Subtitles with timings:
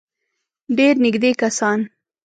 [0.77, 1.79] ډېر نېږدې کسان.